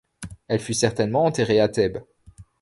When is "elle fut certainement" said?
0.47-1.25